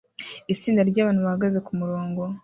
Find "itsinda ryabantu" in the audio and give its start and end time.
0.53-1.19